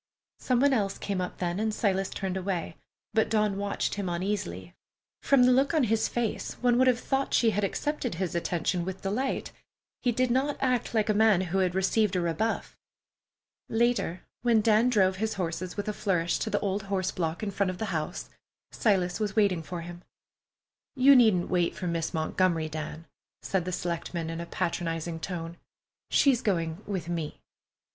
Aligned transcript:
Some 0.39 0.59
one 0.61 0.73
else 0.73 0.97
came 0.97 1.21
up 1.21 1.37
then, 1.37 1.59
and 1.59 1.71
Silas 1.71 2.09
turned 2.09 2.35
away, 2.35 2.75
but 3.13 3.29
Dawn 3.29 3.55
watched 3.57 3.93
him 3.93 4.09
uneasily. 4.09 4.73
From 5.21 5.43
the 5.43 5.51
look 5.51 5.75
on 5.75 5.83
his 5.83 6.07
face, 6.07 6.53
one 6.55 6.79
would 6.79 6.87
have 6.87 6.99
thought 6.99 7.35
she 7.35 7.51
had 7.51 7.63
accepted 7.63 8.15
his 8.15 8.33
attention 8.33 8.83
with 8.83 9.03
delight. 9.03 9.51
He 10.01 10.11
did 10.11 10.31
not 10.31 10.57
act 10.59 10.95
like 10.95 11.07
a 11.07 11.13
man 11.13 11.41
who 11.41 11.59
had 11.59 11.75
received 11.75 12.15
a 12.15 12.19
rebuff. 12.19 12.75
Later, 13.69 14.21
when 14.41 14.59
Dan 14.61 14.89
drove 14.89 15.17
his 15.17 15.35
horses 15.35 15.77
with 15.77 15.87
a 15.87 15.93
flourish 15.93 16.39
to 16.39 16.49
the 16.49 16.59
old 16.61 16.81
horse 16.89 17.11
block 17.11 17.43
in 17.43 17.51
front 17.51 17.69
of 17.69 17.77
the 17.77 17.85
house, 17.93 18.27
Silas 18.71 19.19
was 19.19 19.35
waiting 19.35 19.61
for 19.61 19.81
him. 19.81 20.01
"You 20.95 21.15
needn't 21.15 21.47
wait 21.51 21.75
for 21.75 21.85
Miss 21.85 22.11
Montgomery, 22.11 22.69
Dan," 22.69 23.05
said 23.43 23.65
the 23.65 23.71
selectman 23.71 24.31
in 24.31 24.41
a 24.41 24.47
patronizing 24.47 25.19
tone. 25.19 25.57
"She's 26.09 26.41
going 26.41 26.81
with 26.87 27.07
me." 27.07 27.39